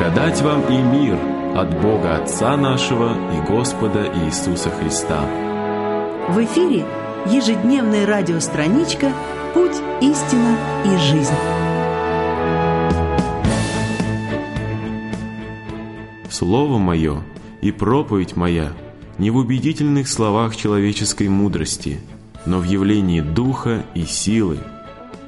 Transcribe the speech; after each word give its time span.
Благодать 0.00 0.40
вам 0.40 0.62
и 0.62 0.78
мир 0.78 1.18
от 1.54 1.78
Бога 1.82 2.16
Отца 2.16 2.56
нашего 2.56 3.12
и 3.36 3.46
Господа 3.46 4.10
Иисуса 4.24 4.70
Христа. 4.70 5.20
В 6.30 6.42
эфире 6.42 6.86
ежедневная 7.26 8.06
радиостраничка 8.06 9.12
«Путь, 9.52 9.76
истина 10.00 10.56
и 10.86 10.96
жизнь». 10.96 11.34
Слово 16.30 16.78
мое 16.78 17.22
и 17.60 17.70
проповедь 17.70 18.36
моя 18.36 18.72
не 19.18 19.30
в 19.30 19.36
убедительных 19.36 20.08
словах 20.08 20.56
человеческой 20.56 21.28
мудрости, 21.28 22.00
но 22.46 22.58
в 22.60 22.64
явлении 22.64 23.20
духа 23.20 23.84
и 23.94 24.04
силы, 24.04 24.60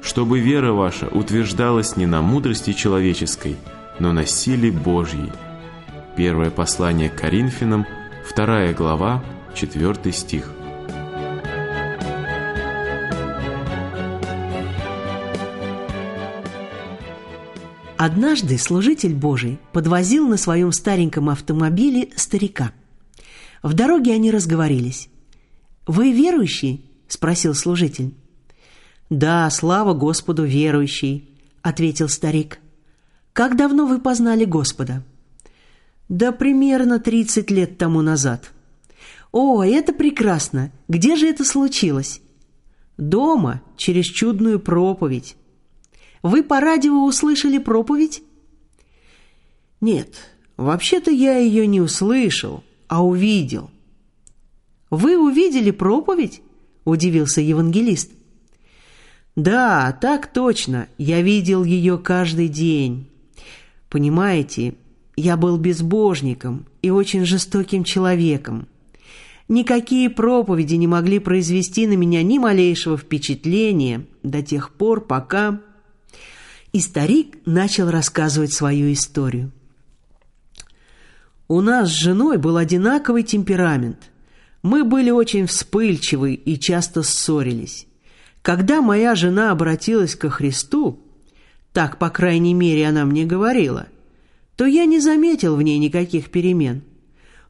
чтобы 0.00 0.38
вера 0.38 0.72
ваша 0.72 1.08
утверждалась 1.08 1.98
не 1.98 2.06
на 2.06 2.22
мудрости 2.22 2.72
человеческой, 2.72 3.56
но 3.98 4.12
на 4.12 4.26
силе 4.26 4.70
Божьей. 4.70 5.32
Первое 6.16 6.50
послание 6.50 7.10
к 7.10 7.20
Коринфянам, 7.20 7.86
вторая 8.24 8.74
глава, 8.74 9.24
четвертый 9.54 10.12
стих. 10.12 10.50
Однажды 17.96 18.58
служитель 18.58 19.14
Божий 19.14 19.58
подвозил 19.72 20.28
на 20.28 20.36
своем 20.36 20.72
стареньком 20.72 21.30
автомобиле 21.30 22.10
старика. 22.16 22.72
В 23.62 23.72
дороге 23.72 24.12
они 24.12 24.30
разговорились. 24.30 25.08
«Вы 25.86 26.12
верующий?»– 26.12 26.84
спросил 27.08 27.54
служитель. 27.54 28.14
«Да, 29.08 29.48
слава 29.48 29.94
Господу, 29.94 30.44
верующий»,– 30.44 31.30
ответил 31.62 32.08
старик. 32.08 32.58
«Как 33.34 33.56
давно 33.58 33.84
вы 33.84 34.00
познали 34.00 34.46
Господа?» 34.46 35.02
«Да 36.08 36.32
примерно 36.32 36.98
тридцать 36.98 37.50
лет 37.50 37.76
тому 37.76 38.00
назад». 38.00 38.50
«О, 39.32 39.62
это 39.62 39.92
прекрасно! 39.92 40.72
Где 40.88 41.16
же 41.16 41.28
это 41.28 41.44
случилось?» 41.44 42.22
«Дома, 42.96 43.60
через 43.76 44.06
чудную 44.06 44.58
проповедь». 44.58 45.36
Вы 46.24 46.42
по 46.42 46.58
радио 46.58 47.04
услышали 47.04 47.58
проповедь? 47.58 48.22
Нет, 49.82 50.14
вообще-то 50.56 51.10
я 51.10 51.36
ее 51.36 51.66
не 51.66 51.82
услышал, 51.82 52.64
а 52.88 53.04
увидел. 53.04 53.70
Вы 54.88 55.18
увидели 55.18 55.70
проповедь? 55.70 56.40
Удивился 56.86 57.42
евангелист. 57.42 58.10
Да, 59.36 59.92
так 60.00 60.32
точно. 60.32 60.88
Я 60.96 61.20
видел 61.20 61.62
ее 61.62 61.98
каждый 61.98 62.48
день. 62.48 63.10
Понимаете, 63.94 64.74
я 65.14 65.36
был 65.36 65.56
безбожником 65.56 66.66
и 66.82 66.90
очень 66.90 67.24
жестоким 67.24 67.84
человеком. 67.84 68.66
Никакие 69.46 70.10
проповеди 70.10 70.74
не 70.74 70.88
могли 70.88 71.20
произвести 71.20 71.86
на 71.86 71.92
меня 71.92 72.24
ни 72.24 72.38
малейшего 72.38 72.98
впечатления 72.98 74.04
до 74.24 74.42
тех 74.42 74.72
пор, 74.72 75.06
пока 75.06 75.60
и 76.72 76.80
старик 76.80 77.38
начал 77.46 77.88
рассказывать 77.88 78.52
свою 78.52 78.92
историю. 78.92 79.52
У 81.46 81.60
нас 81.60 81.88
с 81.88 81.92
женой 81.92 82.36
был 82.36 82.56
одинаковый 82.56 83.22
темперамент. 83.22 84.10
Мы 84.62 84.82
были 84.82 85.10
очень 85.10 85.46
вспыльчивы 85.46 86.34
и 86.34 86.58
часто 86.58 87.04
ссорились. 87.04 87.86
Когда 88.42 88.82
моя 88.82 89.14
жена 89.14 89.52
обратилась 89.52 90.16
ко 90.16 90.30
Христу, 90.30 91.03
так, 91.74 91.98
по 91.98 92.08
крайней 92.08 92.54
мере, 92.54 92.88
она 92.88 93.04
мне 93.04 93.26
говорила, 93.26 93.88
то 94.56 94.64
я 94.64 94.86
не 94.86 94.98
заметил 95.00 95.56
в 95.56 95.60
ней 95.60 95.76
никаких 95.76 96.30
перемен. 96.30 96.80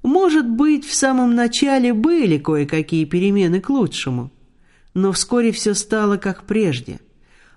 Может 0.03 0.49
быть, 0.49 0.85
в 0.85 0.95
самом 0.95 1.37
начале 1.37 1.95
были 1.95 2.39
кое-какие 2.39 3.05
перемены 3.05 3.61
к 3.61 3.71
лучшему, 3.71 4.33
но 4.95 5.13
вскоре 5.13 5.53
все 5.53 5.75
стало 5.75 6.17
как 6.17 6.43
прежде– 6.43 6.99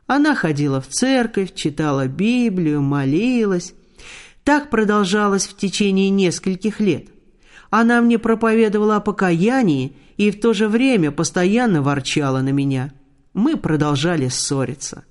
она 0.08 0.36
ходила 0.36 0.80
в 0.80 0.88
церковь, 0.88 1.54
читала 1.54 2.08
Библию, 2.08 2.82
молилась. 2.82 3.74
Так 4.46 4.70
продолжалось 4.70 5.46
в 5.46 5.58
течение 5.58 6.10
нескольких 6.10 6.80
лет. 6.80 7.08
Она 7.70 8.02
мне 8.02 8.18
проповедовала 8.18 8.96
о 8.96 9.02
покаянии 9.02 9.94
и 10.16 10.32
в 10.32 10.40
то 10.40 10.54
же 10.54 10.70
время 10.70 11.12
постоянно 11.12 11.82
ворчала 11.82 12.40
на 12.40 12.50
меня. 12.50 12.94
Мы 13.34 13.58
продолжали 13.58 14.30
ссориться. 14.30 15.04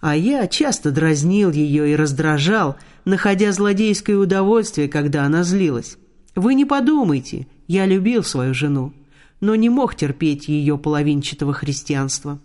А 0.00 0.14
я 0.14 0.46
часто 0.46 0.92
дразнил 0.92 1.50
ее 1.50 1.92
и 1.92 1.96
раздражал, 1.96 2.76
находя 3.04 3.50
злодейское 3.52 4.16
удовольствие, 4.16 4.88
когда 4.88 5.24
она 5.24 5.42
злилась. 5.42 5.98
Вы 6.36 6.54
не 6.54 6.64
подумайте, 6.64 7.48
я 7.66 7.84
любил 7.84 8.22
свою 8.22 8.54
жену, 8.54 8.92
но 9.40 9.56
не 9.56 9.68
мог 9.68 9.96
терпеть 9.96 10.48
ее 10.48 10.78
половинчатого 10.78 11.52
христианства. 11.52 12.38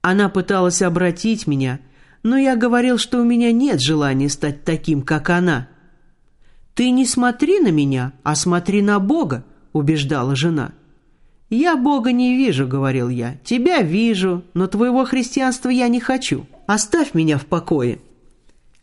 Она 0.00 0.28
пыталась 0.28 0.82
обратить 0.82 1.46
меня, 1.46 1.80
но 2.22 2.36
я 2.36 2.56
говорил, 2.56 2.98
что 2.98 3.20
у 3.20 3.24
меня 3.24 3.52
нет 3.52 3.80
желания 3.80 4.28
стать 4.28 4.64
таким, 4.64 5.02
как 5.02 5.30
она. 5.30 5.68
«Ты 6.74 6.90
не 6.90 7.06
смотри 7.06 7.60
на 7.60 7.70
меня, 7.70 8.12
а 8.22 8.34
смотри 8.34 8.82
на 8.82 8.98
Бога»,— 8.98 9.44
убеждала 9.72 10.36
жена. 10.36 10.72
«Я 11.50 11.76
Бога 11.76 12.12
не 12.12 12.36
вижу»,— 12.36 12.66
говорил 12.68 13.08
я. 13.08 13.36
«Тебя 13.42 13.80
вижу, 13.80 14.44
но 14.52 14.66
твоего 14.66 15.04
христианства 15.04 15.70
я 15.70 15.88
не 15.88 16.00
хочу. 16.00 16.46
Оставь 16.66 17.14
меня 17.14 17.38
в 17.38 17.46
покое». 17.46 18.00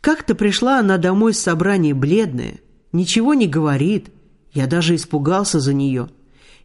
Как-то 0.00 0.34
пришла 0.34 0.78
она 0.80 0.98
домой 0.98 1.34
с 1.34 1.40
собрания 1.40 1.94
бледная, 1.94 2.58
ничего 2.92 3.34
не 3.34 3.46
говорит. 3.46 4.10
Я 4.52 4.66
даже 4.66 4.94
испугался 4.94 5.60
за 5.60 5.74
нее. 5.74 6.08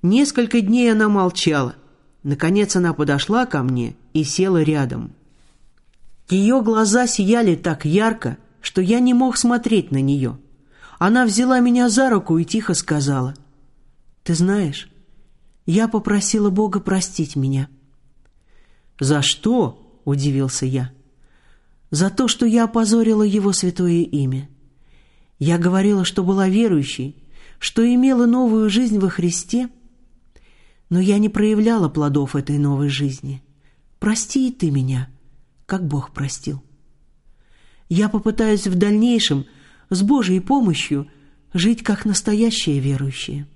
Несколько 0.02 0.62
дней 0.62 0.92
она 0.92 1.10
молчала. 1.10 1.76
Наконец 2.24 2.76
она 2.76 2.94
подошла 2.94 3.46
ко 3.46 3.64
мне 3.64 3.96
и 4.14 4.24
села 4.24 4.62
рядом. 4.62 5.12
Ее 6.30 6.62
глаза 6.62 7.08
сияли 7.08 7.56
так 7.56 7.86
ярко, 7.86 8.38
что 8.62 8.82
я 8.82 9.00
не 9.00 9.14
мог 9.14 9.38
смотреть 9.38 9.92
на 9.92 10.02
нее. 10.02 10.38
Она 11.00 11.26
взяла 11.26 11.60
меня 11.60 11.90
за 11.90 12.10
руку 12.10 12.38
и 12.38 12.46
тихо 12.46 12.76
сказала, 12.76 13.34
«Ты 14.24 14.36
знаешь, 14.36 14.88
я 15.66 15.88
попросила 15.88 16.50
Бога 16.50 16.80
простить 16.80 17.36
меня». 17.36 17.70
«За 19.00 19.22
что?»– 19.22 20.00
удивился 20.06 20.66
я. 20.66 20.92
«За 21.90 22.10
то, 22.10 22.28
что 22.28 22.46
я 22.46 22.66
опозорила 22.66 23.24
Его 23.24 23.52
святое 23.54 24.04
имя. 24.04 24.50
Я 25.40 25.58
говорила, 25.58 26.06
что 26.06 26.24
была 26.24 26.48
верующей, 26.48 27.16
что 27.60 27.86
имела 27.86 28.26
новую 28.26 28.70
жизнь 28.70 29.00
во 29.00 29.10
Христе– 29.10 29.70
но 30.92 31.00
я 31.00 31.20
не 31.20 31.30
проявляла 31.30 31.88
плодов 31.88 32.36
этой 32.36 32.58
новой 32.58 32.90
жизни. 32.90 33.42
Прости 33.98 34.50
и 34.50 34.52
ты 34.52 34.70
меня, 34.70 35.10
как 35.66 35.88
Бог 35.88 36.12
простил. 36.12 36.62
Я 37.88 38.10
попытаюсь 38.10 38.68
в 38.68 38.76
дальнейшем 38.76 39.46
с 39.90 40.02
Божьей 40.02 40.42
помощью 40.42 41.08
жить 41.54 41.82
как 41.82 42.04
настоящие 42.04 42.80
верующие. 42.80 43.48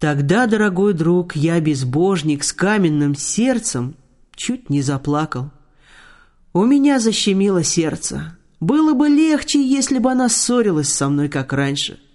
Тогда, 0.00 0.46
дорогой 0.46 0.94
друг, 0.94 1.36
я 1.36 1.60
безбожник 1.60 2.42
с 2.42 2.52
каменным 2.52 3.14
сердцем 3.14 3.94
чуть 4.34 4.68
не 4.68 4.82
заплакал. 4.82 5.52
У 6.52 6.64
меня 6.64 6.98
защемило 6.98 7.62
сердце. 7.62 8.36
Было 8.58 8.94
бы 8.94 9.08
легче, 9.08 9.62
если 9.64 9.98
бы 9.98 10.10
она 10.10 10.28
ссорилась 10.28 10.92
со 10.92 11.08
мной, 11.08 11.28
как 11.28 11.52
раньше.— 11.52 12.00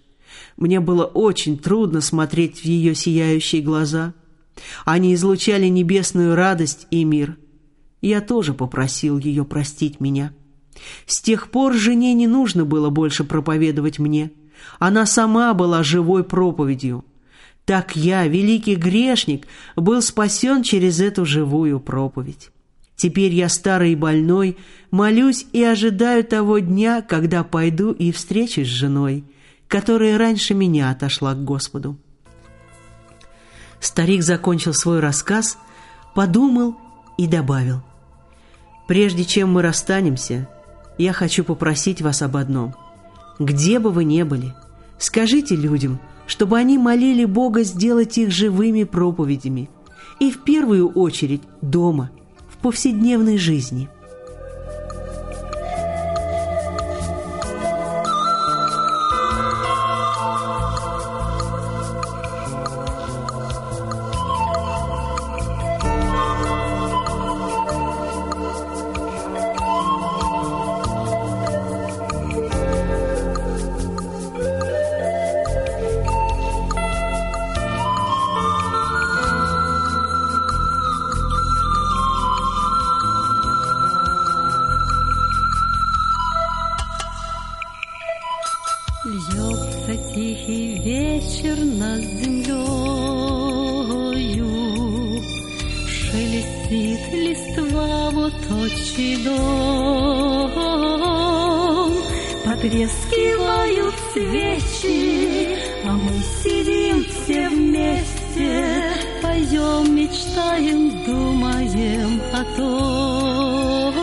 мне 0.58 0.80
было 0.80 1.04
очень 1.04 1.58
трудно 1.58 2.02
смотреть 2.02 2.60
в 2.60 2.66
ее 2.66 2.96
сияющие 2.96 3.62
глаза. 3.62 4.14
Они 4.86 5.14
излучали 5.14 5.68
небесную 5.68 6.36
радость 6.36 6.88
и 6.92 7.04
мир. 7.04 7.38
Я 8.02 8.22
тоже 8.22 8.54
попросил 8.54 9.18
ее 9.18 9.44
простить 9.44 10.00
меня. 10.00 10.34
С 11.06 11.22
тех 11.22 11.52
пор 11.52 11.74
жене 11.74 12.14
не 12.14 12.28
нужно 12.28 12.64
было 12.66 12.90
больше 12.90 13.24
проповедовать 13.24 14.00
мне. 14.00 14.32
Она 14.80 15.06
сама 15.06 15.54
была 15.54 15.84
живой 15.84 16.24
проповедью. 16.24 17.04
Так 17.66 17.96
я, 17.96 18.28
великий 18.28 18.76
грешник, 18.76 19.48
был 19.76 20.02
спасен 20.02 20.62
через 20.62 21.00
эту 21.00 21.26
живую 21.26 21.80
проповедь. 21.80 22.52
Теперь 22.96 23.34
я 23.34 23.50
старый 23.50 23.94
и 23.94 23.96
больной, 23.96 24.58
молюсь 24.92 25.46
и 25.52 25.64
ожидаю 25.64 26.24
того 26.24 26.60
дня, 26.60 27.02
когда 27.02 27.44
пойду 27.44 27.92
и 27.92 28.12
встречусь 28.12 28.68
с 28.68 28.72
женой, 28.72 29.26
которая 29.68 30.18
раньше 30.18 30.54
меня 30.54 30.92
отошла 30.92 31.34
к 31.34 31.44
Господу. 31.44 31.98
Старик 33.80 34.22
закончил 34.22 34.74
свой 34.74 35.00
рассказ, 35.00 35.58
подумал 36.14 36.78
и 37.18 37.28
добавил. 37.28 37.82
«Прежде 38.88 39.26
чем 39.26 39.52
мы 39.52 39.62
расстанемся, 39.64 40.48
я 40.98 41.12
хочу 41.12 41.44
попросить 41.44 42.02
вас 42.02 42.22
об 42.22 42.38
одном. 42.38 42.76
Где 43.40 43.80
бы 43.80 43.92
вы 43.92 44.06
ни 44.06 44.24
были, 44.24 44.54
скажите 44.98 45.56
людям, 45.56 46.00
чтобы 46.28 46.58
они 46.58 46.78
молили 46.78 47.26
Бога 47.26 47.64
сделать 47.64 48.18
их 48.18 48.32
живыми 48.32 48.84
проповедями, 48.84 49.70
и 50.20 50.32
в 50.32 50.44
первую 50.44 50.90
очередь 50.90 51.42
дома, 51.62 52.12
в 52.50 52.58
повседневной 52.58 53.38
жизни– 53.38 53.90
Шелестит 96.68 97.14
листва 97.14 98.10
вот 98.12 98.34
отчий 98.50 99.24
дом. 99.24 100.52
Потрескивают 102.44 103.96
свечи, 104.14 105.58
а 105.84 105.92
мы 105.92 106.14
сидим 106.44 107.06
все 107.06 107.50
вместе 107.50 108.84
Поем, 109.22 109.96
мечтаем, 109.96 111.04
думаем 111.04 112.22
о 112.34 112.44
том. 112.56 113.94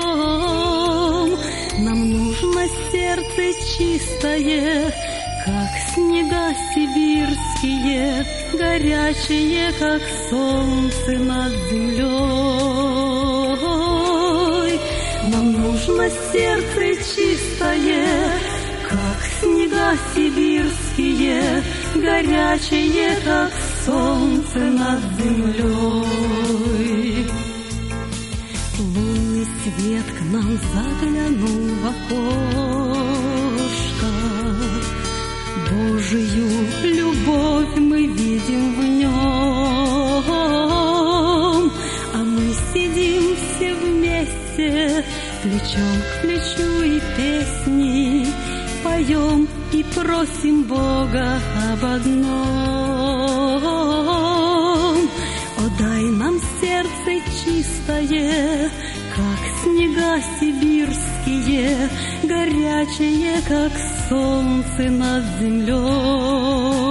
Нам 1.85 2.11
нужно 2.11 2.69
сердце 2.91 3.55
чистое 3.77 4.93
как 5.45 5.71
снега 5.95 6.55
сибирские, 6.73 8.25
горячие, 8.55 9.73
как 9.79 10.01
солнце 10.31 11.19
над 11.19 11.53
землей. 11.71 12.09
Нам 15.29 15.53
нужно 15.53 16.09
сердце 16.33 16.97
чистое, 17.15 18.09
как 18.89 19.19
снега 19.41 19.97
сибирские, 20.15 21.63
горячие, 21.95 23.17
как 23.25 23.53
солнце 23.85 24.59
над 24.59 25.01
землей. 25.19 27.27
Лунный 28.79 29.47
свет 29.63 30.07
к 30.19 30.21
нам 30.33 30.59
заглянул 30.75 31.63
в 31.77 31.79
окошко, 31.87 32.13
Божию 35.71 36.51
любовь 37.23 37.77
мы 37.77 38.07
видим 38.07 38.75
в 38.75 38.83
нем, 38.83 39.13
а 42.15 42.19
мы 42.19 42.55
сидим 42.73 43.37
все 43.37 43.75
вместе, 43.75 45.05
плечом 45.43 46.03
к 46.03 46.21
плечу 46.23 46.83
и 46.83 47.01
песни 47.17 48.27
поем 48.83 49.49
и 49.73 49.85
просим 49.95 50.65
Бога 50.65 51.41
об 51.73 51.85
одном. 51.85 53.63
О, 55.59 55.69
дай 55.79 56.03
нам 56.03 56.41
сердце 56.61 57.23
чистое, 57.45 58.71
как 59.15 59.41
снега 59.63 60.21
сибирские, 60.41 61.89
горячее, 62.25 63.41
как 63.49 63.73
солнце 64.09 64.91
над 64.91 65.25
землей. 65.41 66.82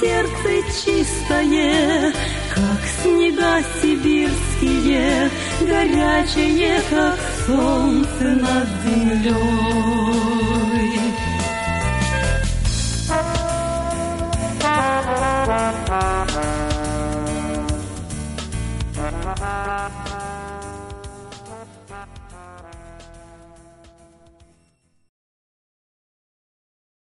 Сердце 0.00 0.62
чистое, 0.84 2.12
как 2.54 2.80
снега 3.02 3.62
сибирские, 3.80 5.30
горячее, 5.60 6.82
как 6.90 7.18
солнце 7.46 8.24
над 8.24 8.68
землей. 8.84 9.38